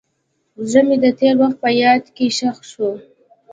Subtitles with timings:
[0.69, 2.89] زړه مې د تېر وخت په یاد کې ښخ شو.